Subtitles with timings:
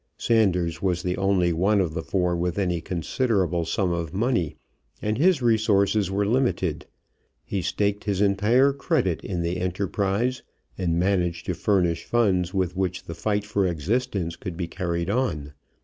[0.17, 4.55] Sanders was the only one of the four with any considerable sum of money,
[4.99, 6.87] and his resources were limited.
[7.45, 10.41] He staked his entire credit in the enterprise,
[10.75, 15.53] and managed to furnish funds with which the fight for existence could be carried on.